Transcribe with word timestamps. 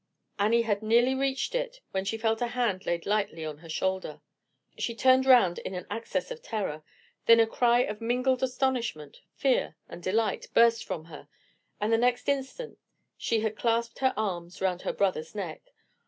Annie 0.39 0.63
had 0.63 0.81
nearly 0.81 1.13
reached 1.13 1.53
it 1.53 1.79
when 1.91 2.05
she 2.05 2.17
felt 2.17 2.41
a 2.41 2.47
hand 2.47 2.87
laid 2.87 3.05
lightly 3.05 3.45
on 3.45 3.59
her 3.59 3.69
shoulder. 3.69 4.19
She 4.79 4.95
turned 4.95 5.27
round 5.27 5.59
in 5.59 5.75
an 5.75 5.85
access 5.91 6.31
of 6.31 6.41
terror, 6.41 6.81
then 7.27 7.39
a 7.39 7.45
cry 7.45 7.81
of 7.81 8.01
mingled 8.01 8.41
astonishment, 8.41 9.19
fear, 9.35 9.75
and 9.87 10.01
delight 10.01 10.47
burst 10.55 10.85
from 10.85 11.05
her, 11.05 11.27
and 11.79 11.93
the 11.93 11.99
next 11.99 12.27
instant 12.27 12.79
she 13.15 13.41
had 13.41 13.55
clasped 13.55 13.99
her 13.99 14.15
arms 14.17 14.59
round 14.59 14.81
her 14.81 14.93
brother's 14.93 15.35
neck. 15.35 15.61